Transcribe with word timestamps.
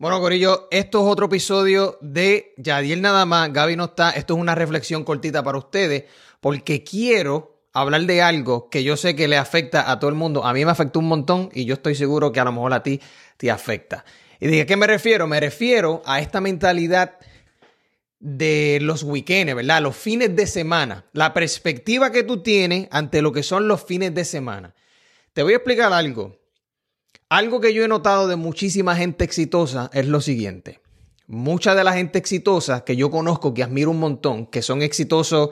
Bueno, 0.00 0.18
Corillo, 0.18 0.66
esto 0.70 1.02
es 1.02 1.12
otro 1.12 1.26
episodio 1.26 1.98
de 2.00 2.54
Yadiel 2.56 3.02
Nada 3.02 3.26
más. 3.26 3.52
Gaby 3.52 3.76
no 3.76 3.84
está. 3.84 4.12
Esto 4.12 4.32
es 4.32 4.40
una 4.40 4.54
reflexión 4.54 5.04
cortita 5.04 5.42
para 5.42 5.58
ustedes 5.58 6.04
porque 6.40 6.82
quiero 6.82 7.66
hablar 7.74 8.06
de 8.06 8.22
algo 8.22 8.70
que 8.70 8.82
yo 8.82 8.96
sé 8.96 9.14
que 9.14 9.28
le 9.28 9.36
afecta 9.36 9.90
a 9.90 9.98
todo 9.98 10.08
el 10.08 10.16
mundo. 10.16 10.42
A 10.42 10.54
mí 10.54 10.64
me 10.64 10.70
afectó 10.70 11.00
un 11.00 11.08
montón 11.08 11.50
y 11.52 11.66
yo 11.66 11.74
estoy 11.74 11.94
seguro 11.94 12.32
que 12.32 12.40
a 12.40 12.44
lo 12.44 12.52
mejor 12.52 12.72
a 12.72 12.82
ti 12.82 12.98
te 13.36 13.50
afecta. 13.50 14.06
¿Y 14.40 14.46
de 14.46 14.64
qué 14.64 14.74
me 14.74 14.86
refiero? 14.86 15.26
Me 15.26 15.38
refiero 15.38 16.00
a 16.06 16.20
esta 16.20 16.40
mentalidad 16.40 17.18
de 18.20 18.78
los 18.80 19.02
weekends, 19.02 19.54
¿verdad? 19.54 19.82
Los 19.82 19.96
fines 19.96 20.34
de 20.34 20.46
semana. 20.46 21.04
La 21.12 21.34
perspectiva 21.34 22.10
que 22.10 22.22
tú 22.22 22.42
tienes 22.42 22.88
ante 22.90 23.20
lo 23.20 23.32
que 23.32 23.42
son 23.42 23.68
los 23.68 23.84
fines 23.84 24.14
de 24.14 24.24
semana. 24.24 24.74
Te 25.34 25.42
voy 25.42 25.52
a 25.52 25.56
explicar 25.56 25.92
algo. 25.92 26.39
Algo 27.30 27.60
que 27.60 27.72
yo 27.72 27.84
he 27.84 27.88
notado 27.88 28.26
de 28.26 28.34
muchísima 28.34 28.96
gente 28.96 29.22
exitosa 29.22 29.88
es 29.92 30.08
lo 30.08 30.20
siguiente. 30.20 30.80
Mucha 31.28 31.76
de 31.76 31.84
la 31.84 31.92
gente 31.92 32.18
exitosa 32.18 32.84
que 32.84 32.96
yo 32.96 33.08
conozco, 33.08 33.54
que 33.54 33.62
admiro 33.62 33.92
un 33.92 34.00
montón, 34.00 34.46
que 34.46 34.62
son 34.62 34.82
exitosos 34.82 35.50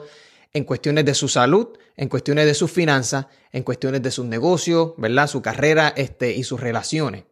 en 0.51 0.65
cuestiones 0.65 1.05
de 1.05 1.13
su 1.13 1.29
salud, 1.29 1.69
en 1.95 2.09
cuestiones 2.09 2.47
de 2.47 2.53
sus 2.53 2.69
finanzas, 2.69 3.27
en 3.53 3.63
cuestiones 3.63 4.01
de 4.01 4.11
sus 4.11 4.25
negocios, 4.25 4.91
¿verdad? 4.97 5.27
Su 5.27 5.41
carrera 5.41 5.93
este, 5.95 6.35
y 6.35 6.43
sus 6.43 6.59
relaciones. 6.59 7.23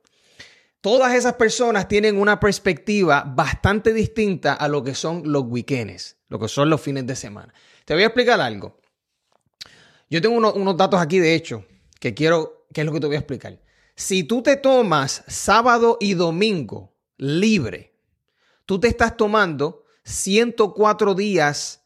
Todas 0.80 1.14
esas 1.14 1.34
personas 1.34 1.90
tienen 1.90 2.18
una 2.18 2.40
perspectiva 2.40 3.26
bastante 3.28 3.92
distinta 3.92 4.54
a 4.54 4.70
lo 4.70 4.82
que 4.82 4.96
son 4.96 5.24
los 5.26 5.44
weekends, 5.44 6.16
lo 6.30 6.40
que 6.40 6.48
son 6.48 6.70
los 6.70 6.80
fines 6.80 7.06
de 7.06 7.18
semana. 7.18 7.54
Te 7.84 7.96
voy 7.96 8.04
a 8.04 8.08
explicar 8.08 8.40
algo. 8.40 8.80
Yo 10.10 10.22
tengo 10.22 10.38
unos 10.38 10.78
datos 10.78 11.02
aquí, 11.02 11.20
de 11.20 11.36
hecho, 11.36 11.66
que 12.00 12.14
quiero, 12.14 12.66
que 12.74 12.80
es 12.80 12.86
lo 12.86 12.94
que 12.94 13.02
te 13.02 13.08
voy 13.08 13.18
a 13.18 13.20
explicar. 13.20 13.67
Si 14.00 14.24
tú 14.24 14.44
te 14.44 14.58
tomas 14.58 15.24
sábado 15.26 15.98
y 16.00 16.14
domingo 16.14 16.96
libre, 17.18 17.96
tú 18.68 18.80
te 18.80 18.88
estás 18.88 19.18
tomando 19.18 19.86
104 20.04 21.16
días 21.16 21.84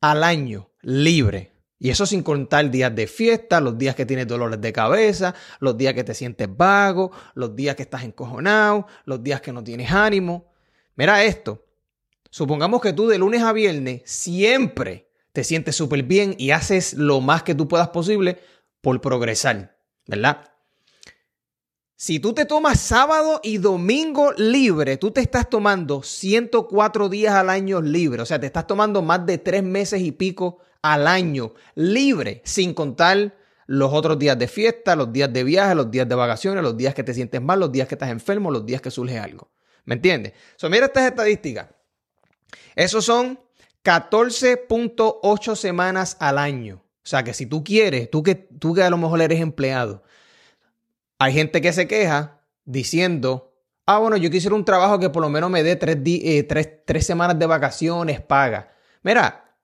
al 0.00 0.24
año 0.24 0.70
libre. 0.80 1.52
Y 1.78 1.90
eso 1.90 2.06
sin 2.06 2.22
contar 2.22 2.70
días 2.70 2.96
de 2.96 3.06
fiesta, 3.06 3.60
los 3.60 3.76
días 3.76 3.94
que 3.94 4.06
tienes 4.06 4.26
dolores 4.26 4.58
de 4.58 4.72
cabeza, 4.72 5.34
los 5.58 5.76
días 5.76 5.92
que 5.92 6.02
te 6.02 6.14
sientes 6.14 6.48
vago, 6.50 7.12
los 7.34 7.54
días 7.54 7.76
que 7.76 7.82
estás 7.82 8.04
encojonado, 8.04 8.86
los 9.04 9.22
días 9.22 9.42
que 9.42 9.52
no 9.52 9.62
tienes 9.62 9.92
ánimo. 9.92 10.50
Mira 10.96 11.24
esto. 11.24 11.66
Supongamos 12.30 12.80
que 12.80 12.94
tú 12.94 13.06
de 13.06 13.18
lunes 13.18 13.42
a 13.42 13.52
viernes 13.52 14.00
siempre 14.06 15.10
te 15.34 15.44
sientes 15.44 15.76
súper 15.76 16.04
bien 16.04 16.34
y 16.38 16.52
haces 16.52 16.94
lo 16.94 17.20
más 17.20 17.42
que 17.42 17.54
tú 17.54 17.68
puedas 17.68 17.90
posible 17.90 18.38
por 18.80 18.98
progresar, 19.02 19.76
¿verdad? 20.06 20.50
Si 22.02 22.18
tú 22.18 22.32
te 22.32 22.46
tomas 22.46 22.80
sábado 22.80 23.40
y 23.42 23.58
domingo 23.58 24.32
libre, 24.38 24.96
tú 24.96 25.10
te 25.10 25.20
estás 25.20 25.50
tomando 25.50 26.02
104 26.02 27.10
días 27.10 27.34
al 27.34 27.50
año 27.50 27.82
libre. 27.82 28.22
O 28.22 28.24
sea, 28.24 28.40
te 28.40 28.46
estás 28.46 28.66
tomando 28.66 29.02
más 29.02 29.26
de 29.26 29.36
tres 29.36 29.62
meses 29.62 30.00
y 30.00 30.10
pico 30.10 30.60
al 30.80 31.06
año 31.06 31.52
libre, 31.74 32.40
sin 32.46 32.72
contar 32.72 33.36
los 33.66 33.92
otros 33.92 34.18
días 34.18 34.38
de 34.38 34.48
fiesta, 34.48 34.96
los 34.96 35.12
días 35.12 35.30
de 35.30 35.44
viaje, 35.44 35.74
los 35.74 35.90
días 35.90 36.08
de 36.08 36.14
vacaciones, 36.14 36.62
los 36.62 36.74
días 36.74 36.94
que 36.94 37.04
te 37.04 37.12
sientes 37.12 37.42
mal, 37.42 37.60
los 37.60 37.70
días 37.70 37.86
que 37.86 37.96
estás 37.96 38.08
enfermo, 38.08 38.50
los 38.50 38.64
días 38.64 38.80
que 38.80 38.90
surge 38.90 39.18
algo. 39.18 39.50
¿Me 39.84 39.96
entiendes? 39.96 40.32
So, 40.56 40.70
mira 40.70 40.86
estas 40.86 41.04
estadísticas. 41.04 41.66
Esos 42.76 43.04
son 43.04 43.38
14.8 43.84 45.54
semanas 45.54 46.16
al 46.18 46.38
año. 46.38 46.82
O 47.04 47.06
sea, 47.06 47.24
que 47.24 47.34
si 47.34 47.44
tú 47.44 47.62
quieres, 47.62 48.10
tú 48.10 48.22
que, 48.22 48.36
tú 48.36 48.72
que 48.72 48.84
a 48.84 48.88
lo 48.88 48.96
mejor 48.96 49.20
eres 49.20 49.40
empleado, 49.40 50.02
hay 51.20 51.34
gente 51.34 51.60
que 51.60 51.72
se 51.74 51.86
queja 51.86 52.40
diciendo, 52.64 53.52
ah, 53.84 53.98
bueno, 53.98 54.16
yo 54.16 54.30
quisiera 54.30 54.56
un 54.56 54.64
trabajo 54.64 54.98
que 54.98 55.10
por 55.10 55.20
lo 55.20 55.28
menos 55.28 55.50
me 55.50 55.62
dé 55.62 55.78
eh, 55.78 56.42
tres, 56.42 57.06
semanas 57.06 57.38
de 57.38 57.44
vacaciones 57.44 58.22
paga. 58.22 58.72
Mira, 59.02 59.54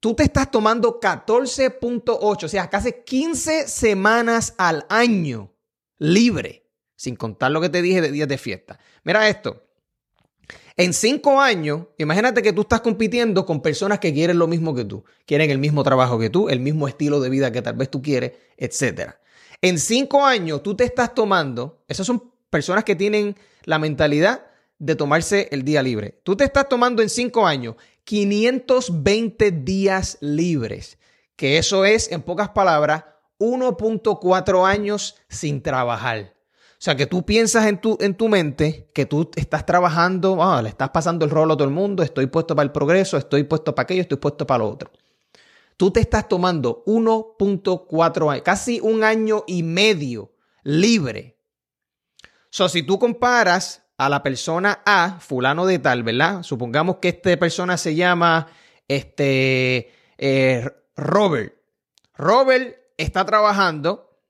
tú 0.00 0.14
te 0.14 0.24
estás 0.24 0.50
tomando 0.50 0.98
14.8, 0.98 2.18
o 2.18 2.48
sea, 2.48 2.68
casi 2.68 2.92
15 3.04 3.68
semanas 3.68 4.54
al 4.58 4.84
año 4.88 5.54
libre, 5.98 6.68
sin 6.96 7.14
contar 7.14 7.52
lo 7.52 7.60
que 7.60 7.68
te 7.68 7.80
dije 7.80 8.00
de 8.00 8.10
días 8.10 8.26
de 8.26 8.36
fiesta. 8.36 8.76
Mira 9.04 9.28
esto. 9.28 9.68
En 10.76 10.92
cinco 10.92 11.40
años, 11.40 11.86
imagínate 11.96 12.42
que 12.42 12.52
tú 12.52 12.62
estás 12.62 12.80
compitiendo 12.80 13.46
con 13.46 13.62
personas 13.62 14.00
que 14.00 14.12
quieren 14.12 14.40
lo 14.40 14.48
mismo 14.48 14.74
que 14.74 14.84
tú, 14.84 15.04
quieren 15.26 15.48
el 15.52 15.58
mismo 15.58 15.84
trabajo 15.84 16.18
que 16.18 16.28
tú, 16.28 16.48
el 16.48 16.58
mismo 16.58 16.88
estilo 16.88 17.20
de 17.20 17.30
vida 17.30 17.52
que 17.52 17.62
tal 17.62 17.76
vez 17.76 17.88
tú 17.88 18.02
quieres, 18.02 18.32
etcétera. 18.56 19.20
En 19.60 19.78
cinco 19.78 20.24
años 20.24 20.62
tú 20.62 20.74
te 20.74 20.84
estás 20.84 21.14
tomando, 21.14 21.82
esas 21.88 22.06
son 22.06 22.32
personas 22.50 22.84
que 22.84 22.96
tienen 22.96 23.36
la 23.64 23.78
mentalidad 23.78 24.46
de 24.78 24.94
tomarse 24.94 25.48
el 25.50 25.64
día 25.64 25.82
libre. 25.82 26.20
Tú 26.22 26.36
te 26.36 26.44
estás 26.44 26.68
tomando 26.68 27.02
en 27.02 27.08
cinco 27.08 27.46
años 27.46 27.76
520 28.04 29.50
días 29.50 30.18
libres, 30.20 30.98
que 31.34 31.58
eso 31.58 31.84
es, 31.84 32.12
en 32.12 32.22
pocas 32.22 32.50
palabras, 32.50 33.04
1.4 33.38 34.66
años 34.66 35.16
sin 35.28 35.62
trabajar. 35.62 36.34
O 36.72 36.78
sea, 36.86 36.94
que 36.94 37.06
tú 37.06 37.24
piensas 37.24 37.66
en 37.66 37.80
tu, 37.80 37.96
en 38.00 38.14
tu 38.14 38.28
mente 38.28 38.90
que 38.94 39.06
tú 39.06 39.30
estás 39.34 39.64
trabajando, 39.64 40.42
ah, 40.42 40.60
le 40.62 40.68
estás 40.68 40.90
pasando 40.90 41.24
el 41.24 41.30
rol 41.30 41.50
a 41.50 41.54
todo 41.54 41.64
el 41.64 41.74
mundo, 41.74 42.02
estoy 42.02 42.26
puesto 42.26 42.54
para 42.54 42.64
el 42.64 42.72
progreso, 42.72 43.16
estoy 43.16 43.44
puesto 43.44 43.74
para 43.74 43.84
aquello, 43.84 44.02
estoy 44.02 44.18
puesto 44.18 44.46
para 44.46 44.58
lo 44.58 44.68
otro 44.68 44.90
tú 45.76 45.90
te 45.90 46.00
estás 46.00 46.28
tomando 46.28 46.82
1.4 46.86 48.32
años, 48.32 48.42
casi 48.44 48.80
un 48.80 49.04
año 49.04 49.44
y 49.46 49.62
medio 49.62 50.32
libre. 50.62 51.38
So, 52.50 52.68
si 52.68 52.82
tú 52.82 52.98
comparas 52.98 53.84
a 53.98 54.08
la 54.08 54.22
persona 54.22 54.82
A, 54.84 55.18
fulano 55.20 55.66
de 55.66 55.78
tal, 55.78 56.02
¿verdad? 56.02 56.42
Supongamos 56.42 56.96
que 56.96 57.08
esta 57.08 57.36
persona 57.36 57.76
se 57.76 57.94
llama 57.94 58.48
este, 58.88 59.92
eh, 60.18 60.70
Robert. 60.96 61.54
Robert 62.14 62.76
está 62.96 63.24
trabajando 63.24 64.20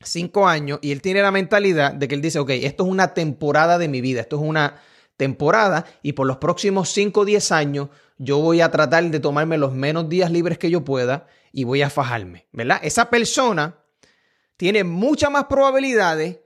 cinco 0.00 0.46
años 0.46 0.78
y 0.82 0.92
él 0.92 1.00
tiene 1.00 1.22
la 1.22 1.30
mentalidad 1.30 1.92
de 1.94 2.08
que 2.08 2.14
él 2.14 2.22
dice, 2.22 2.38
ok, 2.38 2.50
esto 2.50 2.84
es 2.84 2.90
una 2.90 3.14
temporada 3.14 3.78
de 3.78 3.88
mi 3.88 4.00
vida, 4.00 4.20
esto 4.20 4.36
es 4.36 4.42
una 4.42 4.80
temporada 5.16 5.86
y 6.02 6.12
por 6.12 6.26
los 6.26 6.36
próximos 6.36 6.90
5 6.90 7.20
o 7.20 7.24
10 7.24 7.52
años 7.52 7.88
yo 8.18 8.38
voy 8.38 8.60
a 8.60 8.70
tratar 8.70 9.04
de 9.04 9.20
tomarme 9.20 9.58
los 9.58 9.72
menos 9.72 10.08
días 10.08 10.30
libres 10.30 10.58
que 10.58 10.70
yo 10.70 10.84
pueda 10.84 11.26
y 11.52 11.64
voy 11.64 11.82
a 11.82 11.90
fajarme, 11.90 12.46
¿verdad? 12.52 12.80
Esa 12.82 13.10
persona 13.10 13.78
tiene 14.56 14.84
muchas 14.84 15.30
más 15.30 15.44
probabilidades 15.44 16.40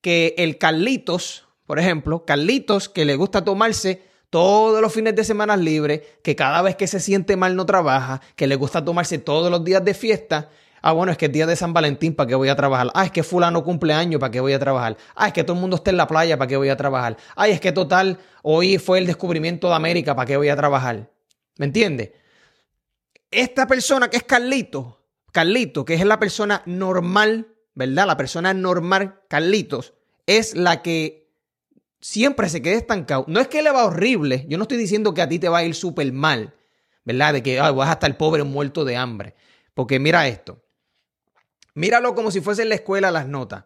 que 0.00 0.34
el 0.38 0.58
Carlitos, 0.58 1.48
por 1.66 1.78
ejemplo, 1.78 2.24
Carlitos 2.24 2.88
que 2.88 3.04
le 3.04 3.16
gusta 3.16 3.44
tomarse 3.44 4.02
todos 4.30 4.80
los 4.80 4.92
fines 4.92 5.14
de 5.14 5.24
semana 5.24 5.56
libres, 5.56 6.02
que 6.22 6.36
cada 6.36 6.60
vez 6.62 6.76
que 6.76 6.86
se 6.86 7.00
siente 7.00 7.36
mal 7.36 7.56
no 7.56 7.66
trabaja, 7.66 8.20
que 8.34 8.46
le 8.46 8.56
gusta 8.56 8.84
tomarse 8.84 9.18
todos 9.18 9.50
los 9.50 9.64
días 9.64 9.84
de 9.84 9.94
fiesta 9.94 10.50
Ah, 10.88 10.92
bueno, 10.92 11.10
es 11.10 11.18
que 11.18 11.26
es 11.26 11.32
día 11.32 11.46
de 11.46 11.56
San 11.56 11.72
Valentín, 11.72 12.14
¿para 12.14 12.28
qué 12.28 12.36
voy 12.36 12.48
a 12.48 12.54
trabajar? 12.54 12.92
Ah, 12.94 13.04
es 13.04 13.10
que 13.10 13.24
fulano 13.24 13.64
cumpleaños, 13.64 14.20
¿para 14.20 14.30
qué 14.30 14.38
voy 14.38 14.52
a 14.52 14.58
trabajar? 14.60 14.96
Ah, 15.16 15.26
es 15.26 15.32
que 15.32 15.42
todo 15.42 15.56
el 15.56 15.60
mundo 15.60 15.74
está 15.74 15.90
en 15.90 15.96
la 15.96 16.06
playa, 16.06 16.38
¿para 16.38 16.46
qué 16.46 16.56
voy 16.56 16.68
a 16.68 16.76
trabajar? 16.76 17.16
Ay, 17.34 17.50
es 17.50 17.60
que 17.60 17.72
total, 17.72 18.20
hoy 18.44 18.78
fue 18.78 18.98
el 18.98 19.06
descubrimiento 19.06 19.68
de 19.68 19.74
América, 19.74 20.14
¿para 20.14 20.26
qué 20.26 20.36
voy 20.36 20.48
a 20.48 20.54
trabajar? 20.54 21.10
¿Me 21.56 21.66
entiendes? 21.66 22.12
Esta 23.32 23.66
persona 23.66 24.08
que 24.08 24.18
es 24.18 24.22
Carlito, 24.22 25.04
Carlito, 25.32 25.84
que 25.84 25.94
es 25.94 26.04
la 26.04 26.20
persona 26.20 26.62
normal, 26.66 27.48
¿verdad? 27.74 28.06
La 28.06 28.16
persona 28.16 28.54
normal, 28.54 29.22
Carlitos, 29.28 29.92
es 30.24 30.54
la 30.54 30.82
que 30.82 31.32
siempre 32.00 32.48
se 32.48 32.62
queda 32.62 32.76
estancado. 32.76 33.24
No 33.26 33.40
es 33.40 33.48
que 33.48 33.60
le 33.60 33.72
va 33.72 33.86
horrible, 33.86 34.46
yo 34.48 34.56
no 34.56 34.62
estoy 34.62 34.78
diciendo 34.78 35.14
que 35.14 35.22
a 35.22 35.28
ti 35.28 35.40
te 35.40 35.48
va 35.48 35.58
a 35.58 35.64
ir 35.64 35.74
súper 35.74 36.12
mal, 36.12 36.54
¿verdad? 37.04 37.32
De 37.32 37.42
que 37.42 37.58
vas 37.58 37.88
a 37.88 37.94
estar 37.94 38.16
pobre 38.16 38.44
muerto 38.44 38.84
de 38.84 38.94
hambre. 38.94 39.34
Porque 39.74 39.98
mira 39.98 40.28
esto, 40.28 40.62
Míralo 41.76 42.14
como 42.14 42.30
si 42.30 42.40
fuese 42.40 42.62
en 42.62 42.70
la 42.70 42.74
escuela 42.76 43.10
las 43.10 43.28
notas. 43.28 43.64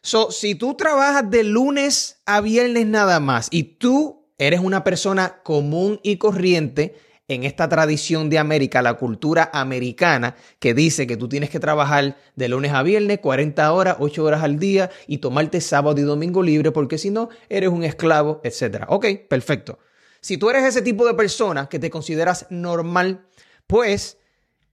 So, 0.00 0.30
si 0.30 0.54
tú 0.54 0.74
trabajas 0.74 1.30
de 1.30 1.44
lunes 1.44 2.22
a 2.24 2.40
viernes 2.40 2.86
nada 2.86 3.20
más 3.20 3.48
y 3.50 3.64
tú 3.64 4.24
eres 4.38 4.60
una 4.60 4.82
persona 4.82 5.42
común 5.42 6.00
y 6.02 6.16
corriente 6.16 6.96
en 7.28 7.44
esta 7.44 7.68
tradición 7.68 8.30
de 8.30 8.38
América, 8.38 8.80
la 8.80 8.94
cultura 8.94 9.50
americana, 9.52 10.36
que 10.58 10.72
dice 10.72 11.06
que 11.06 11.18
tú 11.18 11.28
tienes 11.28 11.50
que 11.50 11.60
trabajar 11.60 12.16
de 12.34 12.48
lunes 12.48 12.72
a 12.72 12.82
viernes 12.82 13.18
40 13.18 13.72
horas, 13.72 13.96
8 13.98 14.24
horas 14.24 14.42
al 14.42 14.58
día 14.58 14.90
y 15.06 15.18
tomarte 15.18 15.60
sábado 15.60 16.00
y 16.00 16.04
domingo 16.04 16.42
libre 16.42 16.70
porque 16.70 16.96
si 16.96 17.10
no, 17.10 17.28
eres 17.50 17.68
un 17.68 17.84
esclavo, 17.84 18.40
etc. 18.42 18.84
Ok, 18.88 19.06
perfecto. 19.28 19.78
Si 20.22 20.38
tú 20.38 20.48
eres 20.48 20.64
ese 20.64 20.80
tipo 20.80 21.06
de 21.06 21.12
persona 21.12 21.68
que 21.68 21.78
te 21.78 21.90
consideras 21.90 22.46
normal, 22.48 23.26
pues 23.66 24.16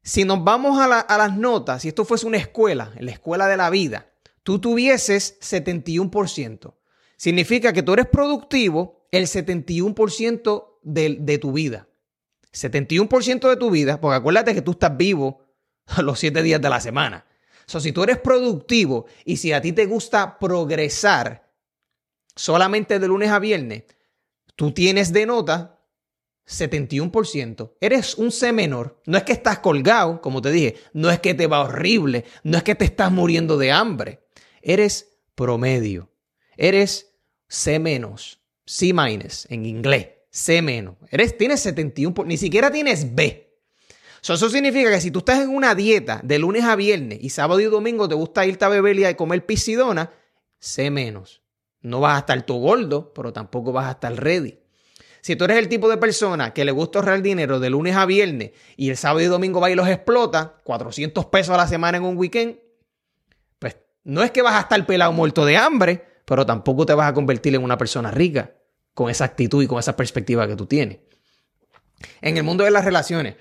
si 0.04 0.26
nos 0.26 0.44
vamos 0.44 0.80
a, 0.80 0.88
las 0.88 1.38
notas, 1.38 1.84
si 1.84 1.90
esto 1.90 2.06
fuese 2.06 2.26
una 2.26 2.38
escuela, 2.38 2.94
la 3.00 3.12
escuela 3.12 3.48
de 3.48 3.58
la 3.58 3.70
vida, 3.70 4.12
tú 4.44 4.60
tuvieses 4.60 5.40
71%. 5.42 6.74
Significa 7.18 7.72
que 7.72 7.84
tú 7.84 7.94
eres 7.94 8.08
productivo 8.08 9.08
el 9.12 9.28
71% 9.28 10.80
de, 10.82 11.18
de 11.20 11.38
tu 11.38 11.52
vida. 11.52 11.88
71% 12.52 13.50
de 13.50 13.56
tu 13.58 13.70
vida, 13.70 14.02
porque 14.02 14.18
acuérdate 14.18 14.56
que 14.56 14.62
tú 14.62 14.72
estás 14.72 14.98
vivo 14.98 15.46
los 16.02 16.20
7 16.20 16.42
días 16.42 16.62
de 16.62 16.70
la 16.70 16.82
semana. 16.82 17.26
O 17.68 17.72
sea, 17.72 17.80
si 17.80 17.92
tú 17.92 18.04
eres 18.04 18.18
productivo 18.18 19.06
y 19.24 19.38
si 19.38 19.54
a 19.54 19.62
ti 19.62 19.72
te 19.72 19.86
gusta 19.86 20.40
progresar, 20.40 21.52
solamente 22.36 23.00
de 23.00 23.08
lunes 23.08 23.30
a 23.30 23.40
viernes, 23.40 23.84
tú 24.56 24.74
tienes 24.74 25.14
de 25.14 25.26
nota 25.26 25.81
71%. 26.52 27.72
Eres 27.80 28.16
un 28.16 28.32
C 28.32 28.52
menor. 28.52 29.02
No 29.06 29.18
es 29.18 29.24
que 29.24 29.34
estás 29.34 29.60
colgado, 29.60 30.22
como 30.22 30.42
te 30.42 30.52
dije, 30.52 30.76
no 30.94 31.10
es 31.10 31.20
que 31.20 31.34
te 31.34 31.48
va 31.48 31.62
horrible, 31.62 32.26
no 32.44 32.58
es 32.58 32.64
que 32.64 32.76
te 32.76 32.86
estás 32.86 33.12
muriendo 33.12 33.58
de 33.58 33.72
hambre. 33.72 34.20
Eres 34.62 35.18
promedio. 35.36 36.10
Eres 36.58 37.14
C 37.48 37.80
menos, 37.80 38.40
C 38.66 38.94
minus 38.94 39.48
en 39.50 39.66
inglés, 39.66 40.10
C 40.30 40.62
menos. 40.62 40.96
Eres, 41.10 41.38
tienes 41.38 41.66
71%, 41.66 42.26
ni 42.26 42.38
siquiera 42.38 42.72
tienes 42.72 43.16
B. 43.16 43.58
eso 44.22 44.50
significa 44.50 44.92
que 44.92 45.02
si 45.02 45.12
tú 45.12 45.20
estás 45.20 45.40
en 45.40 45.50
una 45.50 45.76
dieta 45.76 46.22
de 46.24 46.40
lunes 46.40 46.64
a 46.64 46.76
viernes 46.76 47.20
y 47.22 47.30
sábado 47.30 47.60
y 47.60 47.66
domingo 47.66 48.08
te 48.08 48.16
gusta 48.16 48.46
irte 48.46 48.64
a 48.64 48.70
beber 48.70 49.00
y 49.00 49.06
a 49.06 49.18
comer 49.18 49.46
pisidona, 49.46 50.12
C 50.60 50.92
menos. 50.92 51.42
No 51.82 52.00
vas 52.00 52.16
a 52.16 52.20
estar 52.20 52.46
tú 52.46 52.60
gordo, 52.60 53.12
pero 53.14 53.34
tampoco 53.34 53.72
vas 53.72 53.88
a 53.88 53.92
estar 53.92 54.14
ready. 54.16 54.61
Si 55.22 55.36
tú 55.36 55.46
eres 55.46 55.58
el 55.58 55.70
tipo 55.70 55.88
de 55.90 55.98
persona 55.98 56.54
que 56.54 56.66
le 56.66 56.72
gusta 56.72 57.00
ahorrar 57.00 57.22
dinero 57.22 57.60
de 57.60 57.70
lunes 57.70 57.96
a 57.96 58.06
viernes 58.06 58.52
y 58.76 58.90
el 58.90 58.98
sábado 58.98 59.22
y 59.22 59.26
domingo 59.26 59.62
va 59.62 59.70
y 59.70 59.76
los 59.76 59.88
explota, 59.88 60.56
400 60.64 61.26
pesos 61.28 61.54
a 61.54 61.58
la 61.58 61.68
semana 61.68 61.98
en 61.98 62.04
un 62.04 62.18
weekend, 62.18 62.58
pues 63.60 63.78
no 64.04 64.24
es 64.24 64.32
que 64.32 64.42
vas 64.42 64.56
a 64.56 64.62
estar 64.62 64.84
pelado 64.86 65.14
muerto 65.14 65.46
de 65.46 65.58
hambre, 65.58 66.04
pero 66.26 66.46
tampoco 66.46 66.86
te 66.86 66.94
vas 66.96 67.10
a 67.10 67.14
convertir 67.14 67.54
en 67.54 67.64
una 67.64 67.78
persona 67.78 68.10
rica 68.10 68.52
con 68.96 69.10
esa 69.10 69.26
actitud 69.26 69.64
y 69.64 69.68
con 69.68 69.80
esa 69.80 69.96
perspectiva 69.96 70.48
que 70.48 70.56
tú 70.56 70.66
tienes. 70.66 71.00
En 72.20 72.38
el 72.38 72.44
mundo 72.44 72.64
de 72.64 72.72
las 72.72 72.84
relaciones, 72.84 73.36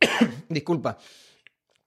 disculpa, 0.48 0.98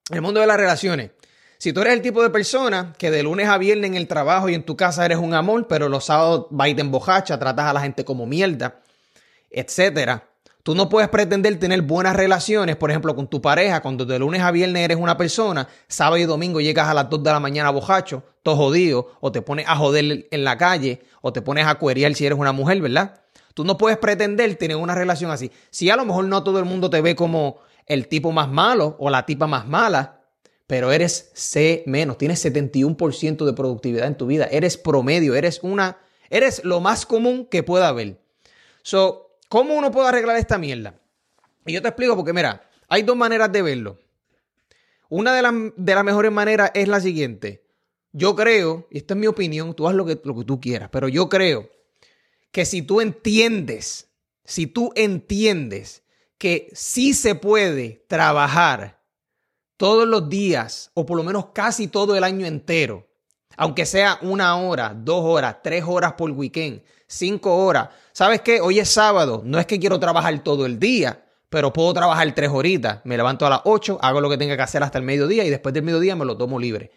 en 0.10 0.16
el 0.16 0.22
mundo 0.22 0.40
de 0.40 0.48
las 0.48 0.58
relaciones, 0.58 1.12
si 1.58 1.74
tú 1.74 1.82
eres 1.82 1.94
el 1.94 2.02
tipo 2.02 2.24
de 2.24 2.30
persona 2.30 2.94
que 2.98 3.12
de 3.12 3.24
lunes 3.24 3.50
a 3.50 3.58
viernes 3.58 3.90
en 3.90 3.96
el 3.96 4.08
trabajo 4.08 4.48
y 4.48 4.54
en 4.54 4.64
tu 4.64 4.78
casa 4.78 5.06
eres 5.06 5.18
un 5.18 5.34
amor, 5.34 5.68
pero 5.68 5.90
los 5.90 6.06
sábados 6.06 6.48
vas 6.52 6.70
y 6.70 6.76
te 6.76 6.82
embojacha, 6.82 7.38
tratas 7.40 7.66
a 7.66 7.74
la 7.74 7.82
gente 7.82 8.06
como 8.06 8.26
mierda, 8.26 8.82
etcétera. 9.56 10.30
Tú 10.66 10.74
no 10.74 10.90
puedes 10.90 11.10
pretender 11.10 11.60
tener 11.60 11.84
buenas 11.84 12.16
relaciones, 12.16 12.76
por 12.76 12.90
ejemplo, 12.90 13.16
con 13.16 13.28
tu 13.28 13.40
pareja, 13.40 13.82
cuando 13.82 14.04
de 14.04 14.18
lunes 14.18 14.42
a 14.42 14.50
viernes 14.50 14.84
eres 14.84 14.98
una 14.98 15.16
persona, 15.16 15.68
sábado 15.88 16.18
y 16.18 16.24
domingo 16.24 16.60
llegas 16.60 16.88
a 16.88 16.94
las 16.96 17.08
2 17.08 17.22
de 17.22 17.32
la 17.32 17.40
mañana 17.40 17.70
bojacho, 17.70 18.24
todo 18.42 18.56
jodido, 18.56 19.12
o 19.22 19.32
te 19.32 19.44
pones 19.44 19.68
a 19.68 19.76
joder 19.76 20.28
en 20.32 20.44
la 20.44 20.58
calle, 20.58 21.04
o 21.22 21.32
te 21.32 21.44
pones 21.44 21.68
a 21.68 21.76
cueriar 21.76 22.16
si 22.16 22.26
eres 22.26 22.40
una 22.40 22.52
mujer, 22.52 22.82
¿verdad? 22.82 23.22
Tú 23.54 23.64
no 23.64 23.78
puedes 23.78 24.00
pretender 24.00 24.56
tener 24.56 24.78
una 24.78 24.96
relación 24.96 25.30
así. 25.30 25.52
Si 25.70 25.90
a 25.92 25.96
lo 25.96 26.04
mejor 26.04 26.26
no 26.26 26.44
todo 26.44 26.58
el 26.58 26.66
mundo 26.66 26.90
te 26.90 27.00
ve 27.00 27.16
como 27.16 27.60
el 27.86 28.08
tipo 28.08 28.32
más 28.32 28.50
malo 28.50 28.96
o 29.00 29.12
la 29.12 29.28
tipa 29.28 29.46
más 29.46 29.68
mala, 29.68 30.22
pero 30.66 30.92
eres 30.92 31.30
C 31.36 31.84
menos, 31.86 32.18
tienes 32.18 32.44
71% 32.44 33.46
de 33.46 33.54
productividad 33.54 34.08
en 34.08 34.18
tu 34.18 34.26
vida, 34.26 34.46
eres 34.46 34.78
promedio, 34.78 35.36
eres 35.36 35.60
una, 35.62 36.00
eres 36.32 36.66
lo 36.66 36.80
más 36.80 37.06
común 37.06 37.46
que 37.46 37.62
pueda 37.62 37.88
haber. 37.88 38.20
So, 38.82 39.25
¿Cómo 39.56 39.74
uno 39.76 39.90
puede 39.90 40.10
arreglar 40.10 40.36
esta 40.36 40.58
mierda? 40.58 41.00
Y 41.66 41.72
yo 41.72 41.82
te 41.82 41.88
explico 41.88 42.14
porque, 42.18 42.34
mira, 42.34 42.70
hay 42.90 43.04
dos 43.04 43.16
maneras 43.16 43.50
de 43.54 43.62
verlo. 43.62 43.98
Una 45.08 45.34
de, 45.34 45.42
las 45.94 46.04
mejores 46.04 46.30
maneras 46.30 46.72
es 46.74 46.90
la 46.90 47.00
siguiente. 47.00 47.66
Yo 48.12 48.36
creo, 48.36 48.86
y 48.92 48.98
esta 48.98 49.14
es 49.14 49.18
mi 49.18 49.28
opinión, 49.28 49.74
tú 49.74 49.88
haz 49.88 49.96
lo 49.96 50.06
que, 50.06 50.20
lo 50.26 50.36
que 50.36 50.44
tú 50.44 50.60
quieras, 50.60 50.90
pero 50.92 51.08
yo 51.08 51.30
creo 51.30 51.70
que 52.52 52.66
si 52.66 52.82
tú 52.82 53.00
entiendes, 53.00 54.10
si 54.44 54.68
tú 54.68 54.92
entiendes 54.94 56.04
que 56.38 56.68
sí 56.74 57.14
se 57.14 57.36
puede 57.36 58.04
trabajar 58.10 59.02
todos 59.78 60.06
los 60.06 60.28
días, 60.28 60.92
o 60.96 61.06
por 61.06 61.16
lo 61.16 61.24
menos 61.24 61.52
casi 61.54 61.88
todo 61.88 62.18
el 62.18 62.26
año 62.26 62.46
entero, 62.46 63.08
aunque 63.58 63.86
sea 63.86 64.20
una 64.22 64.58
hora, 64.58 64.94
dos 64.96 65.24
horas, 65.24 65.58
tres 65.64 65.84
horas 65.88 66.14
por 66.14 66.32
weekend, 66.32 66.82
cinco 67.08 67.56
horas. 67.56 67.90
¿Sabes 68.12 68.42
qué? 68.42 68.62
Hoy 68.62 68.80
es 68.80 68.90
sábado, 68.90 69.42
no 69.46 69.60
es 69.60 69.66
que 69.66 69.80
quiero 69.80 70.00
trabajar 70.00 70.38
todo 70.44 70.66
el 70.66 70.80
día, 70.80 71.26
pero 71.50 71.72
puedo 71.72 71.94
trabajar 71.94 72.34
tres 72.34 72.50
horitas. 72.52 73.00
Me 73.04 73.18
levanto 73.18 73.46
a 73.46 73.50
las 73.50 73.62
ocho, 73.66 73.98
hago 74.02 74.22
lo 74.22 74.30
que 74.30 74.38
tenga 74.38 74.56
que 74.56 74.64
hacer 74.64 74.84
hasta 74.84 74.98
el 74.98 75.04
mediodía 75.04 75.44
y 75.44 75.50
después 75.50 75.74
del 75.74 75.84
mediodía 75.84 76.16
me 76.16 76.26
lo 76.26 76.38
tomo 76.38 76.60
libre. 76.60 76.92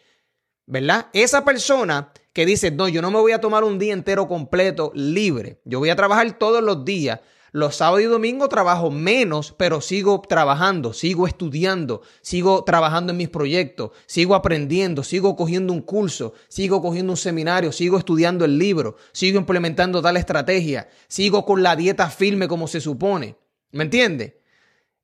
¿Verdad? 0.67 1.07
Esa 1.13 1.45
persona 1.45 2.13
que 2.35 2.45
dice, 2.45 2.71
no, 2.71 2.89
yo 2.89 3.01
no 3.01 3.11
me 3.11 3.19
voy 3.19 3.33
a 3.33 3.41
tomar 3.41 3.65
un 3.65 3.79
día 3.79 3.93
entero 3.93 4.29
completo 4.29 4.93
libre, 4.95 5.61
yo 5.65 5.79
voy 5.79 5.91
a 5.91 5.97
trabajar 5.97 6.39
todos 6.39 6.63
los 6.63 6.85
días, 6.85 7.21
los 7.53 7.77
sábados 7.77 8.03
y 8.03 8.05
domingos 8.05 8.49
trabajo 8.49 8.91
menos, 8.91 9.55
pero 9.57 9.81
sigo 9.81 10.23
trabajando, 10.29 10.93
sigo 10.93 11.27
estudiando, 11.27 12.03
sigo 12.21 12.65
trabajando 12.65 13.13
en 13.13 13.19
mis 13.19 13.29
proyectos, 13.29 13.91
sigo 14.07 14.35
aprendiendo, 14.35 15.03
sigo 15.03 15.37
cogiendo 15.37 15.73
un 15.73 15.81
curso, 15.81 16.35
sigo 16.49 16.83
cogiendo 16.83 17.13
un 17.13 17.17
seminario, 17.17 17.73
sigo 17.73 17.99
estudiando 17.99 18.45
el 18.45 18.59
libro, 18.59 18.97
sigo 19.13 19.39
implementando 19.39 20.03
tal 20.03 20.17
estrategia, 20.17 20.89
sigo 21.09 21.45
con 21.45 21.63
la 21.63 21.77
dieta 21.77 22.11
firme 22.11 22.49
como 22.49 22.69
se 22.69 22.81
supone. 22.81 23.37
¿Me 23.73 23.85
entiendes? 23.85 24.35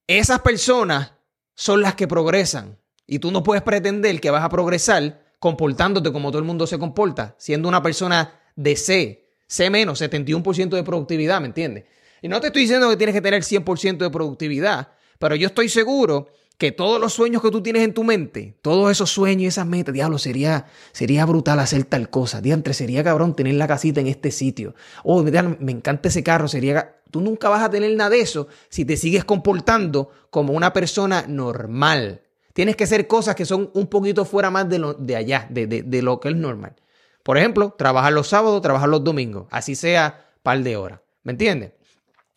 Esas 0.07 0.41
personas 0.41 1.13
son 1.55 1.81
las 1.81 1.95
que 1.95 2.09
progresan 2.09 2.79
y 3.07 3.19
tú 3.19 3.31
no 3.31 3.43
puedes 3.43 3.63
pretender 3.63 4.21
que 4.21 4.31
vas 4.31 4.45
a 4.45 4.49
progresar 4.49 5.23
comportándote 5.39 6.13
como 6.13 6.31
todo 6.31 6.39
el 6.39 6.47
mundo 6.47 6.67
se 6.67 6.79
comporta, 6.79 7.35
siendo 7.39 7.69
una 7.69 7.83
persona 7.83 8.41
de 8.57 8.77
C, 8.77 9.29
C 9.47 9.71
menos, 9.71 10.01
71% 10.01 10.71
de 10.71 10.83
productividad, 10.83 11.41
¿me 11.41 11.49
entiendes? 11.49 11.85
Y 12.25 12.29
no 12.29 12.41
te 12.41 12.47
estoy 12.47 12.63
diciendo 12.63 12.89
que 12.89 12.97
tienes 12.97 13.15
que 13.15 13.21
tener 13.21 13.43
100% 13.43 13.99
de 13.99 14.09
productividad, 14.09 14.89
pero 15.19 15.37
yo 15.37 15.49
estoy 15.49 15.69
seguro 15.69 16.29
que 16.57 16.73
todos 16.73 16.99
los 16.99 17.13
sueños 17.13 17.43
que 17.43 17.51
tú 17.51 17.63
tienes 17.63 17.83
en 17.83 17.93
tu 17.93 18.03
mente, 18.03 18.57
todos 18.63 18.91
esos 18.91 19.11
sueños 19.11 19.43
y 19.43 19.47
esas 19.49 19.67
metas, 19.67 19.93
diablo, 19.93 20.17
sería, 20.17 20.65
sería 20.93 21.27
brutal 21.27 21.59
hacer 21.59 21.85
tal 21.85 22.09
cosa. 22.09 22.41
Diantre, 22.41 22.73
sería 22.73 23.05
cabrón 23.05 23.37
tener 23.37 23.57
la 23.57 23.69
casita 23.69 24.01
en 24.01 24.07
este 24.07 24.31
sitio. 24.31 24.75
Oh, 25.03 25.23
me 25.23 25.73
encanta 25.73 26.09
ese 26.09 26.23
carro, 26.23 26.49
sería... 26.49 26.97
Tú 27.11 27.21
nunca 27.21 27.51
vas 27.51 27.63
a 27.63 27.69
tener 27.69 27.95
nada 27.95 28.09
de 28.09 28.21
eso 28.21 28.49
si 28.71 28.87
te 28.87 28.97
sigues 28.97 29.27
comportando 29.27 30.09
como 30.31 30.55
una 30.55 30.73
persona 30.73 31.27
normal. 31.29 32.23
Tienes 32.55 32.75
que 32.75 32.85
hacer 32.85 33.07
cosas 33.07 33.35
que 33.35 33.45
son 33.45 33.71
un 33.75 33.87
poquito 33.89 34.25
fuera 34.25 34.51
más 34.51 34.67
de, 34.67 34.79
lo, 34.79 34.95
de 34.95 35.17
allá, 35.17 35.47
de, 35.51 35.67
de 35.67 36.03
lo 36.03 36.21
que 36.21 36.31
es 36.31 36.37
normal. 36.37 36.75
Por 37.23 37.37
ejemplo, 37.37 37.75
trabajar 37.77 38.15
los 38.15 38.29
sábados, 38.29 38.63
trabajar 38.63 38.89
los 38.89 39.05
domingos, 39.05 39.47
así 39.51 39.75
sea 39.75 40.31
par 40.43 40.63
de 40.63 40.79
horas. 40.79 41.01
¿Me 41.23 41.33
entiendes? 41.33 41.73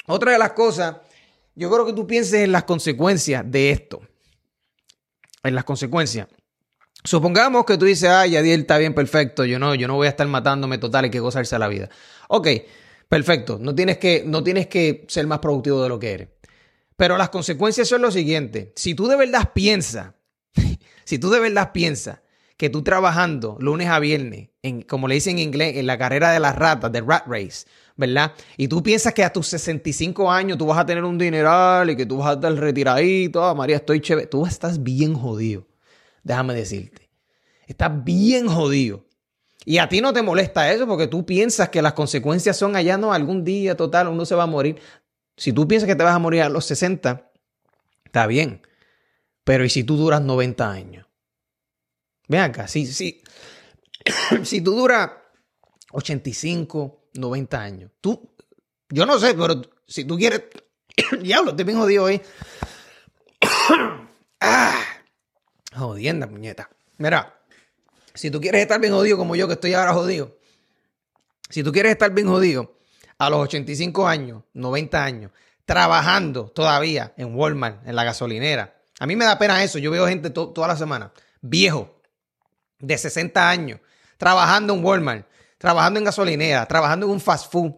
Otra 0.07 0.31
de 0.31 0.39
las 0.39 0.53
cosas, 0.53 0.97
yo 1.53 1.69
creo 1.69 1.85
que 1.85 1.93
tú 1.93 2.07
pienses 2.07 2.41
en 2.41 2.51
las 2.51 2.63
consecuencias 2.63 3.43
de 3.45 3.71
esto. 3.71 4.01
En 5.43 5.53
las 5.53 5.65
consecuencias. 5.65 6.27
Supongamos 7.03 7.65
que 7.65 7.77
tú 7.77 7.85
dices, 7.85 8.09
ay, 8.09 8.31
Yadiel 8.31 8.61
está 8.61 8.77
bien, 8.77 8.93
perfecto, 8.93 9.45
yo 9.45 9.59
no, 9.59 9.75
yo 9.75 9.87
no 9.87 9.95
voy 9.95 10.07
a 10.07 10.09
estar 10.09 10.27
matándome 10.27 10.77
total, 10.77 11.05
hay 11.05 11.11
que 11.11 11.19
gozarse 11.19 11.55
a 11.55 11.59
la 11.59 11.67
vida. 11.67 11.89
Ok, 12.29 12.47
perfecto, 13.07 13.57
no 13.61 13.75
tienes, 13.75 13.97
que, 13.97 14.23
no 14.25 14.43
tienes 14.43 14.67
que 14.67 15.05
ser 15.07 15.27
más 15.27 15.39
productivo 15.39 15.83
de 15.83 15.89
lo 15.89 15.99
que 15.99 16.11
eres. 16.11 16.29
Pero 16.95 17.17
las 17.17 17.29
consecuencias 17.29 17.87
son 17.87 18.01
lo 18.01 18.11
siguiente, 18.11 18.73
si 18.75 18.95
tú 18.95 19.07
de 19.07 19.15
verdad 19.15 19.51
piensas, 19.53 20.13
si 21.05 21.19
tú 21.19 21.29
de 21.29 21.39
verdad 21.39 21.71
piensas 21.71 22.19
que 22.57 22.69
tú 22.71 22.83
trabajando 22.83 23.55
lunes 23.59 23.87
a 23.87 23.99
viernes, 23.99 24.49
en, 24.63 24.81
como 24.81 25.07
le 25.07 25.15
dicen 25.15 25.37
en 25.37 25.43
inglés, 25.43 25.77
en 25.77 25.85
la 25.85 25.97
carrera 25.97 26.31
de 26.31 26.39
las 26.39 26.55
ratas, 26.55 26.91
de 26.91 27.01
rat 27.01 27.27
race, 27.27 27.67
¿verdad? 27.95 28.33
Y 28.57 28.67
tú 28.67 28.81
piensas 28.81 29.13
que 29.13 29.23
a 29.23 29.31
tus 29.31 29.47
65 29.47 30.29
años 30.31 30.57
tú 30.57 30.65
vas 30.65 30.79
a 30.79 30.85
tener 30.85 31.03
un 31.03 31.19
dineral 31.19 31.91
y 31.91 31.95
que 31.95 32.05
tú 32.05 32.17
vas 32.17 32.29
a 32.29 32.33
estar 32.33 32.53
retiradito, 32.53 33.43
ah, 33.43 33.53
María, 33.53 33.77
estoy 33.77 34.01
chévere. 34.01 34.27
Tú 34.27 34.45
estás 34.45 34.81
bien 34.81 35.13
jodido, 35.13 35.67
déjame 36.23 36.55
decirte. 36.55 37.09
Estás 37.67 38.03
bien 38.03 38.47
jodido. 38.47 39.05
Y 39.63 39.77
a 39.77 39.89
ti 39.89 40.01
no 40.01 40.13
te 40.13 40.21
molesta 40.23 40.71
eso 40.71 40.87
porque 40.87 41.07
tú 41.07 41.25
piensas 41.25 41.69
que 41.69 41.81
las 41.81 41.93
consecuencias 41.93 42.57
son 42.57 42.75
allá, 42.75 42.97
no, 42.97 43.13
algún 43.13 43.43
día 43.43 43.75
total, 43.75 44.07
uno 44.07 44.25
se 44.25 44.33
va 44.33 44.43
a 44.43 44.47
morir. 44.47 44.79
Si 45.35 45.53
tú 45.53 45.67
piensas 45.67 45.87
que 45.87 45.95
te 45.95 46.03
vas 46.03 46.15
a 46.15 46.19
morir 46.19 46.41
a 46.41 46.49
los 46.49 46.65
60, 46.65 47.29
está 48.05 48.25
bien. 48.25 48.61
Pero 49.43 49.63
¿y 49.65 49.69
si 49.69 49.83
tú 49.83 49.97
duras 49.97 50.21
90 50.21 50.71
años? 50.71 51.06
Ven 52.27 52.41
acá, 52.41 52.67
si, 52.67 52.85
si, 52.85 53.21
si 54.43 54.61
tú 54.61 54.75
duras 54.75 55.11
85, 55.91 57.09
90 57.13 57.61
años. 57.61 57.91
Tú, 58.01 58.35
yo 58.89 59.05
no 59.05 59.19
sé, 59.19 59.33
pero 59.33 59.61
si 59.87 60.05
tú 60.05 60.17
quieres. 60.17 60.43
Diablo, 61.21 61.51
estoy 61.51 61.65
bien 61.65 61.77
jodido 61.77 62.03
hoy. 62.05 62.21
ah, 64.41 64.83
jodienda, 65.75 66.27
puñeta. 66.27 66.69
Mira, 66.97 67.39
si 68.13 68.31
tú 68.31 68.41
quieres 68.41 68.61
estar 68.61 68.79
bien 68.79 68.93
jodido 68.93 69.17
como 69.17 69.35
yo, 69.35 69.47
que 69.47 69.53
estoy 69.53 69.73
ahora 69.73 69.93
jodido. 69.93 70.37
Si 71.49 71.63
tú 71.63 71.71
quieres 71.71 71.93
estar 71.93 72.11
bien 72.13 72.27
jodido 72.27 72.77
a 73.17 73.29
los 73.29 73.39
85 73.39 74.07
años, 74.07 74.43
90 74.53 75.03
años, 75.03 75.31
trabajando 75.65 76.49
todavía 76.49 77.13
en 77.17 77.35
Walmart, 77.35 77.87
en 77.87 77.95
la 77.95 78.03
gasolinera. 78.03 78.81
A 78.99 79.05
mí 79.05 79.15
me 79.15 79.25
da 79.25 79.37
pena 79.37 79.63
eso. 79.63 79.79
Yo 79.79 79.91
veo 79.91 80.07
gente 80.07 80.29
toda 80.29 80.67
la 80.67 80.75
semana, 80.75 81.11
viejo, 81.41 81.96
de 82.79 82.97
60 82.97 83.49
años, 83.49 83.79
trabajando 84.17 84.73
en 84.73 84.83
Walmart, 84.83 85.27
trabajando 85.57 85.99
en 85.99 86.05
gasolinera, 86.05 86.65
trabajando 86.65 87.05
en 87.05 87.11
un 87.13 87.19
fast 87.19 87.51
food. 87.51 87.73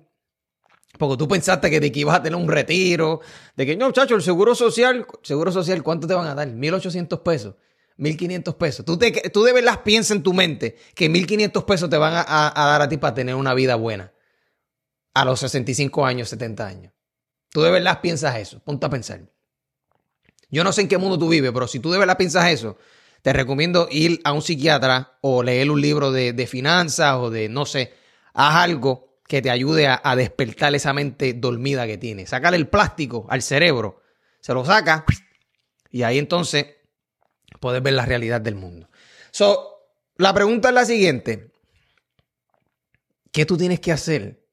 Porque 0.97 1.17
tú 1.17 1.27
pensaste 1.27 1.69
que 1.69 1.79
de 1.79 1.91
que 1.91 1.99
ibas 1.99 2.15
a 2.15 2.23
tener 2.23 2.37
un 2.37 2.49
retiro, 2.49 3.21
de 3.55 3.65
que 3.65 3.77
no, 3.77 3.91
chacho, 3.91 4.15
el 4.15 4.23
seguro 4.23 4.55
social, 4.55 5.05
seguro 5.21 5.51
social, 5.51 5.81
¿cuánto 5.83 6.07
te 6.07 6.13
van 6.13 6.27
a 6.27 6.35
dar? 6.35 6.47
1.800 6.47 7.21
pesos, 7.21 7.55
1.500 7.97 8.57
pesos. 8.57 8.85
Tú, 8.85 8.97
te, 8.97 9.11
tú 9.29 9.43
de 9.43 9.53
verdad 9.53 9.83
piensas 9.83 10.17
en 10.17 10.23
tu 10.23 10.33
mente 10.33 10.77
que 10.95 11.09
1.500 11.09 11.65
pesos 11.65 11.89
te 11.89 11.97
van 11.97 12.13
a, 12.15 12.53
dar 12.55 12.81
a 12.81 12.89
ti 12.89 12.97
para 12.97 13.13
tener 13.13 13.35
una 13.35 13.53
vida 13.53 13.75
buena. 13.75 14.11
a 15.13 15.25
los 15.25 15.39
65 15.39 16.05
años, 16.05 16.29
70 16.29 16.65
años. 16.65 16.93
Tú 17.51 17.61
de 17.61 17.71
verdad 17.71 18.01
piensas 18.01 18.35
eso, 18.37 18.59
ponte 18.59 18.85
a 18.85 18.89
pensar. 18.89 19.21
Yo 20.49 20.63
no 20.63 20.71
sé 20.71 20.81
en 20.81 20.87
qué 20.87 20.97
mundo 20.97 21.17
tú 21.17 21.29
vives, 21.29 21.51
pero 21.53 21.67
si 21.67 21.79
tú 21.79 21.91
de 21.91 21.99
verdad 21.99 22.17
piensas 22.17 22.47
eso, 22.49 22.77
te 23.21 23.33
recomiendo 23.33 23.87
ir 23.91 24.21
a 24.23 24.31
un 24.31 24.41
psiquiatra 24.41 25.17
o 25.21 25.43
leer 25.43 25.69
un 25.71 25.81
libro 25.81 26.11
de, 26.11 26.47
finanzas 26.47 27.15
o 27.15 27.29
de, 27.29 27.49
no 27.49 27.65
sé, 27.65 27.93
haz 28.33 28.55
algo 28.55 29.19
que 29.27 29.41
te 29.41 29.49
ayude 29.49 29.87
a, 29.87 30.15
despertar 30.15 30.73
esa 30.73 30.93
mente 30.93 31.33
dormida 31.33 31.85
que 31.85 31.97
tienes. 31.97 32.29
Sácale 32.29 32.57
el 32.57 32.67
plástico 32.67 33.27
al 33.29 33.41
cerebro, 33.41 34.01
se 34.39 34.53
lo 34.53 34.65
saca 34.65 35.05
y 35.91 36.03
ahí 36.03 36.17
entonces 36.17 36.65
puedes 37.59 37.83
ver 37.83 37.93
la 37.93 38.05
realidad 38.05 38.41
del 38.41 38.55
mundo. 38.55 38.89
So, 39.31 39.91
la 40.15 40.33
pregunta 40.33 40.69
es 40.69 40.75
la 40.75 40.85
siguiente. 40.85 41.51
¿Qué 43.31 43.45
tú 43.45 43.57
tienes 43.57 43.79
que 43.79 43.91
hacer? 43.91 44.43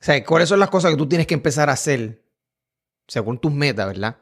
O 0.00 0.04
sea, 0.04 0.24
¿cuáles 0.24 0.48
son 0.48 0.60
las 0.60 0.70
cosas 0.70 0.92
que 0.92 0.96
tú 0.96 1.08
tienes 1.08 1.26
que 1.26 1.34
empezar 1.34 1.68
a 1.68 1.74
hacer 1.74 2.24
según 3.06 3.38
tus 3.38 3.52
metas, 3.52 3.86
verdad? 3.86 4.16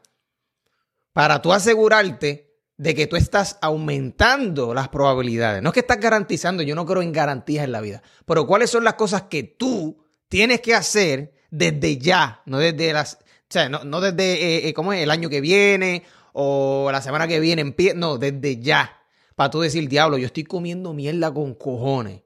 Para 1.13 1.41
tú 1.41 1.53
asegurarte 1.53 2.48
de 2.79 2.95
que 2.95 3.09
tú 3.09 3.17
estás 3.17 3.59
aumentando 3.61 4.73
las 4.73 4.89
probabilidades. 4.89 5.63
No 5.63 5.71
es 5.71 5.75
que 5.75 5.81
estás 5.81 6.01
garantizando, 6.01 6.63
yo 6.63 6.77
no 6.77 6.87
creo 6.87 7.03
en 7.03 7.13
garantías 7.13 7.65
en 7.65 7.73
la 7.73 7.81
vida, 7.81 8.03
pero 8.25 8.47
cuáles 8.47 8.71
son 8.71 8.85
las 8.85 8.95
cosas 8.95 9.23
que 9.23 9.43
tú 9.43 9.99
tienes 10.29 10.61
que 10.61 10.75
hacer 10.75 11.35
desde 11.51 11.99
ya, 11.99 12.41
no 12.47 12.59
desde 12.59 12.93
las, 12.93 13.15
o 13.15 13.51
sea, 13.51 13.69
no, 13.69 14.01
desde, 14.01 14.33
eh, 14.33 14.69
eh, 14.69 14.75
¿cómo 14.75 14.93
es? 14.93 15.03
El 15.03 15.11
año 15.11 15.29
que 15.29 15.41
viene 15.41 16.05
o 16.33 16.89
la 16.93 17.03
semana 17.03 17.27
que 17.27 17.41
viene, 17.41 17.75
no, 17.97 18.17
desde 18.17 18.61
ya. 18.61 18.97
Para 19.35 19.51
tú 19.51 19.61
decir, 19.61 19.89
diablo, 19.89 20.17
yo 20.19 20.27
estoy 20.27 20.45
comiendo 20.45 20.93
mierda 20.93 21.33
con 21.35 21.55
cojones. 21.55 22.23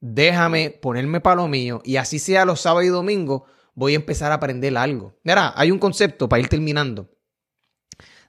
Déjame 0.00 0.70
ponerme 0.70 1.20
para 1.20 1.36
lo 1.36 1.48
mío 1.48 1.80
y 1.84 1.96
así 1.96 2.18
sea 2.20 2.44
los 2.44 2.60
sábados 2.60 2.84
y 2.84 2.88
domingos, 2.88 3.42
voy 3.74 3.94
a 3.94 3.96
empezar 3.96 4.30
a 4.30 4.36
aprender 4.36 4.76
algo. 4.76 5.14
Mira, 5.24 5.52
hay 5.56 5.72
un 5.72 5.78
concepto 5.78 6.28
para 6.28 6.40
ir 6.40 6.48
terminando 6.48 7.15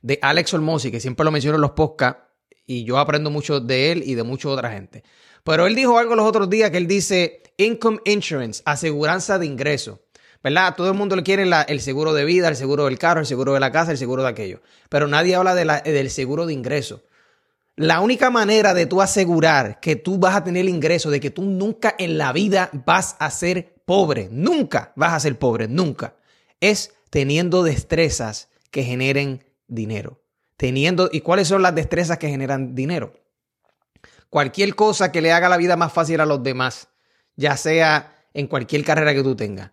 de 0.02 0.20
Alex 0.22 0.54
Olmosi, 0.54 0.92
que 0.92 1.00
siempre 1.00 1.24
lo 1.24 1.32
menciono 1.32 1.56
en 1.56 1.62
los 1.62 1.72
podcasts, 1.72 2.24
y 2.66 2.84
yo 2.84 2.98
aprendo 2.98 3.30
mucho 3.30 3.60
de 3.60 3.92
él 3.92 4.04
y 4.06 4.16
de 4.16 4.24
mucha 4.24 4.50
otra 4.50 4.72
gente. 4.72 5.04
Pero 5.44 5.66
él 5.66 5.76
dijo 5.76 5.98
algo 5.98 6.16
los 6.16 6.28
otros 6.28 6.50
días 6.50 6.70
que 6.70 6.78
él 6.78 6.88
dice 6.88 7.42
income 7.58 8.00
insurance, 8.06 8.62
aseguranza 8.66 9.40
de 9.40 9.46
ingreso. 9.46 10.02
¿Verdad? 10.44 10.76
Todo 10.76 10.90
el 10.90 10.94
mundo 10.94 11.16
le 11.16 11.24
quiere 11.24 11.50
el 11.68 11.82
seguro 11.82 12.14
de 12.14 12.24
vida, 12.24 12.48
el 12.48 12.56
seguro 12.56 12.86
del 12.86 13.00
carro, 13.00 13.22
el 13.22 13.26
seguro 13.26 13.54
de 13.54 13.60
la 13.60 13.72
casa, 13.72 13.92
el 13.92 13.98
seguro 13.98 14.22
de 14.22 14.30
aquello. 14.30 14.62
Pero 14.88 15.08
nadie 15.08 15.36
habla 15.36 15.56
de 15.56 15.66
del 15.92 16.10
seguro 16.12 16.46
de 16.46 16.54
ingreso. 16.54 17.04
La 17.76 18.02
única 18.02 18.30
manera 18.30 18.74
de 18.74 18.86
tú 18.86 19.02
asegurar 19.02 19.80
que 19.80 19.96
tú 19.96 20.18
vas 20.18 20.36
a 20.36 20.44
tener 20.44 20.68
ingreso, 20.68 21.10
de 21.10 21.20
que 21.20 21.32
tú 21.32 21.44
nunca 21.44 21.96
en 21.98 22.18
la 22.18 22.34
vida 22.34 22.70
vas 22.86 23.16
a 23.20 23.30
ser 23.30 23.76
pobre, 23.86 24.30
nunca 24.32 24.94
vas 24.96 25.14
a 25.14 25.20
ser 25.20 25.38
pobre, 25.38 25.68
nunca, 25.68 26.16
es 26.60 26.94
teniendo 27.10 27.64
destrezas 27.64 28.50
que 28.72 28.84
generen 28.84 29.44
dinero. 29.68 30.24
Teniendo, 30.58 31.10
¿y 31.12 31.22
cuáles 31.22 31.48
son 31.48 31.62
las 31.62 31.76
destrezas 31.76 32.18
que 32.18 32.30
generan 32.30 32.74
dinero? 32.74 33.14
Cualquier 34.30 34.76
cosa 34.76 35.12
que 35.12 35.22
le 35.22 35.32
haga 35.32 35.50
la 35.50 35.58
vida 35.58 35.78
más 35.78 35.94
fácil 35.94 36.20
a 36.20 36.26
los 36.26 36.42
demás, 36.42 36.90
ya 37.36 37.56
sea 37.56 38.26
en 38.34 38.48
cualquier 38.48 38.84
carrera 38.84 39.14
que 39.14 39.24
tú 39.24 39.36
tengas. 39.36 39.72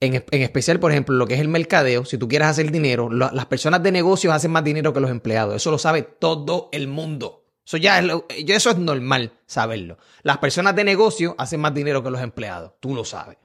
En, 0.00 0.22
especial, 0.30 0.80
por 0.80 0.90
ejemplo, 0.90 1.14
lo 1.14 1.26
que 1.26 1.34
es 1.34 1.40
el 1.40 1.48
mercadeo, 1.48 2.04
si 2.04 2.18
tú 2.18 2.28
quieres 2.28 2.48
hacer 2.48 2.70
dinero, 2.70 3.10
las 3.10 3.46
personas 3.46 3.82
de 3.82 3.90
negocios 3.90 4.34
hacen 4.34 4.50
más 4.50 4.62
dinero 4.62 4.92
que 4.92 5.00
los 5.00 5.10
empleados. 5.10 5.56
Eso 5.56 5.70
lo 5.70 5.78
sabe 5.78 6.02
todo 6.02 6.68
el 6.72 6.88
mundo. 6.88 7.46
Eso 7.66 7.78
ya 7.78 7.98
es, 7.98 8.06
eso 8.46 8.70
es 8.70 8.76
normal 8.76 9.32
saberlo. 9.46 9.96
Las 10.22 10.38
personas 10.38 10.76
de 10.76 10.84
negocio 10.84 11.34
hacen 11.38 11.60
más 11.60 11.72
dinero 11.72 12.02
que 12.02 12.10
los 12.10 12.20
empleados. 12.20 12.72
Tú 12.80 12.94
lo 12.94 13.06
sabes. 13.06 13.38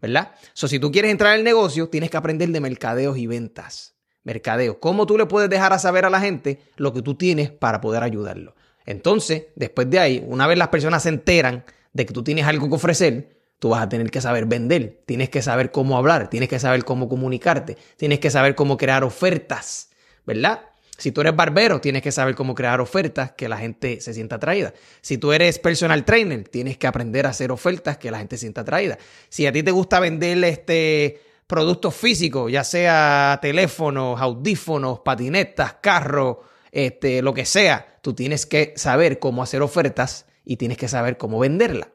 ¿Verdad? 0.00 0.32
So, 0.54 0.68
si 0.68 0.78
tú 0.78 0.90
quieres 0.90 1.10
entrar 1.10 1.34
al 1.34 1.44
negocio, 1.44 1.88
tienes 1.88 2.10
que 2.10 2.16
aprender 2.16 2.48
de 2.50 2.60
mercadeos 2.60 3.18
y 3.18 3.26
ventas 3.26 3.95
mercadeo. 4.26 4.80
¿Cómo 4.80 5.06
tú 5.06 5.16
le 5.16 5.24
puedes 5.24 5.48
dejar 5.48 5.72
a 5.72 5.78
saber 5.78 6.04
a 6.04 6.10
la 6.10 6.20
gente 6.20 6.58
lo 6.76 6.92
que 6.92 7.00
tú 7.00 7.14
tienes 7.14 7.50
para 7.50 7.80
poder 7.80 8.02
ayudarlo? 8.02 8.54
Entonces, 8.84 9.44
después 9.54 9.88
de 9.88 9.98
ahí, 9.98 10.24
una 10.26 10.46
vez 10.46 10.58
las 10.58 10.68
personas 10.68 11.04
se 11.04 11.08
enteran 11.08 11.64
de 11.92 12.04
que 12.04 12.12
tú 12.12 12.22
tienes 12.22 12.44
algo 12.44 12.68
que 12.68 12.74
ofrecer, 12.74 13.38
tú 13.58 13.70
vas 13.70 13.82
a 13.82 13.88
tener 13.88 14.10
que 14.10 14.20
saber 14.20 14.46
vender, 14.46 15.00
tienes 15.06 15.30
que 15.30 15.42
saber 15.42 15.70
cómo 15.70 15.96
hablar, 15.96 16.28
tienes 16.28 16.48
que 16.48 16.58
saber 16.58 16.84
cómo 16.84 17.08
comunicarte, 17.08 17.78
tienes 17.96 18.18
que 18.18 18.30
saber 18.30 18.54
cómo 18.54 18.76
crear 18.76 19.04
ofertas, 19.04 19.90
¿verdad? 20.26 20.60
Si 20.98 21.12
tú 21.12 21.20
eres 21.20 21.36
barbero, 21.36 21.80
tienes 21.80 22.02
que 22.02 22.10
saber 22.10 22.34
cómo 22.34 22.54
crear 22.54 22.80
ofertas 22.80 23.32
que 23.32 23.48
la 23.48 23.58
gente 23.58 24.00
se 24.00 24.12
sienta 24.12 24.36
atraída. 24.36 24.72
Si 25.02 25.18
tú 25.18 25.32
eres 25.32 25.58
personal 25.58 26.04
trainer, 26.04 26.48
tienes 26.48 26.78
que 26.78 26.86
aprender 26.86 27.26
a 27.26 27.30
hacer 27.30 27.52
ofertas 27.52 27.98
que 27.98 28.10
la 28.10 28.18
gente 28.18 28.36
se 28.36 28.42
sienta 28.42 28.62
atraída. 28.62 28.98
Si 29.28 29.46
a 29.46 29.52
ti 29.52 29.62
te 29.62 29.70
gusta 29.70 30.00
vender 30.00 30.42
este 30.44 31.20
productos 31.46 31.94
físicos, 31.94 32.50
ya 32.50 32.64
sea 32.64 33.38
teléfonos, 33.40 34.20
audífonos, 34.20 35.00
patinetas, 35.00 35.74
carros, 35.80 36.38
este, 36.72 37.22
lo 37.22 37.32
que 37.32 37.46
sea, 37.46 37.98
tú 38.02 38.14
tienes 38.14 38.46
que 38.46 38.74
saber 38.76 39.18
cómo 39.18 39.42
hacer 39.42 39.62
ofertas 39.62 40.26
y 40.44 40.56
tienes 40.56 40.76
que 40.78 40.88
saber 40.88 41.16
cómo 41.16 41.38
venderla. 41.38 41.88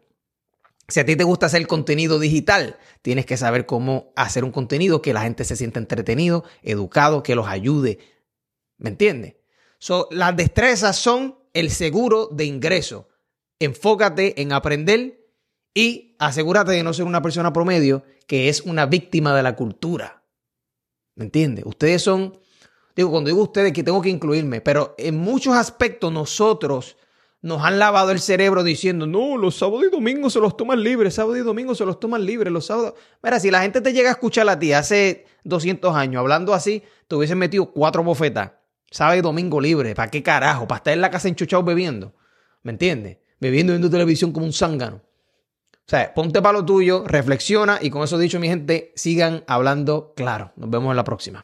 Si 0.88 1.00
a 1.00 1.06
ti 1.06 1.16
te 1.16 1.24
gusta 1.24 1.46
hacer 1.46 1.66
contenido 1.68 2.20
digital, 2.20 2.78
tienes 3.02 3.26
que 3.26 3.38
saber 3.38 3.66
cómo 3.66 4.12
hacer 4.16 4.44
un 4.44 4.52
contenido 4.52 5.02
que 5.02 5.14
la 5.14 5.22
gente 5.22 5.46
se 5.46 5.56
sienta 5.56 5.80
entretenido, 5.80 6.44
educado, 6.64 7.24
que 7.24 7.36
los 7.36 7.48
ayude. 7.48 8.00
¿Me 8.78 8.90
entiendes? 8.90 9.36
So, 9.80 10.10
las 10.12 10.36
destrezas 10.36 10.98
son 10.98 11.38
el 11.54 11.72
seguro 11.72 12.28
de 12.28 12.46
ingreso. 12.46 13.08
Enfócate 13.60 14.42
en 14.42 14.52
aprender 14.52 15.30
y 15.74 16.16
asegúrate 16.20 16.72
de 16.72 16.84
no 16.84 16.94
ser 16.94 17.06
una 17.06 17.22
persona 17.22 17.54
promedio 17.54 18.04
que 18.32 18.48
es 18.48 18.62
una 18.62 18.86
víctima 18.86 19.36
de 19.36 19.44
la 19.44 19.58
cultura. 19.58 20.24
¿Me 21.16 21.26
entiendes? 21.26 21.66
Ustedes 21.66 22.02
son, 22.02 22.40
digo, 22.96 23.12
cuando 23.12 23.28
digo 23.28 23.44
ustedes 23.44 23.74
que 23.74 23.84
tengo 23.84 24.02
que 24.02 24.08
incluirme, 24.08 24.62
pero 24.62 24.96
en 24.98 25.18
muchos 25.18 25.54
aspectos 25.54 26.14
nosotros 26.14 26.96
nos 27.42 27.62
han 27.62 27.78
lavado 27.78 28.12
el 28.12 28.22
cerebro 28.22 28.64
diciendo, 28.64 29.06
no, 29.06 29.36
los 29.36 29.58
sábados 29.58 29.84
y 29.86 29.92
domingos 29.92 30.32
se 30.32 30.40
los 30.40 30.56
toman 30.56 30.82
libres, 30.82 31.16
sábado 31.16 31.36
y 31.36 31.42
domingo 31.42 31.76
se 31.76 31.86
los 31.86 32.00
toman 32.00 32.26
libres, 32.26 32.54
los 32.54 32.68
sábados... 32.68 32.94
Mira, 33.22 33.38
si 33.38 33.52
la 33.52 33.64
gente 33.64 33.82
te 33.82 33.92
llega 33.92 34.08
a 34.08 34.14
escuchar 34.14 34.48
a 34.48 34.58
ti 34.58 34.72
hace 34.72 35.26
200 35.44 35.94
años 35.94 36.22
hablando 36.22 36.54
así, 36.54 36.84
te 37.10 37.16
hubiesen 37.16 37.38
metido 37.38 37.74
cuatro 37.74 38.02
bofetas, 38.02 38.54
sábado 38.90 39.18
y 39.18 39.22
domingo 39.22 39.60
libre, 39.60 39.94
¿para 39.94 40.10
qué 40.10 40.24
carajo? 40.24 40.70
¿Para 40.70 40.78
estar 40.78 40.94
en 40.94 41.02
la 41.02 41.12
casa 41.12 41.28
enchuchado 41.28 41.64
bebiendo? 41.64 42.16
¿Me 42.64 42.72
entiendes? 42.72 43.18
Bebiendo 43.42 43.74
viendo 43.74 43.90
televisión 43.90 44.32
como 44.32 44.46
un 44.46 44.54
zángano. 44.54 45.02
O 45.88 45.92
sea, 45.92 46.14
ponte 46.14 46.42
para 46.42 46.60
lo 46.60 46.66
tuyo, 46.66 47.04
reflexiona 47.06 47.80
y 47.82 47.90
con 47.90 48.04
eso 48.04 48.18
dicho, 48.18 48.40
mi 48.40 48.48
gente, 48.48 48.94
sigan 48.96 49.44
hablando 49.48 50.14
claro. 50.16 50.54
Nos 50.56 50.70
vemos 50.70 50.92
en 50.92 50.98
la 50.98 51.04
próxima. 51.04 51.40